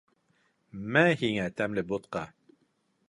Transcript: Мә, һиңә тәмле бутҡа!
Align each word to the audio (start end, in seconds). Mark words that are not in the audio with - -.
Мә, 0.95 1.03
һиңә 1.23 1.45
тәмле 1.61 1.85
бутҡа! 1.93 2.25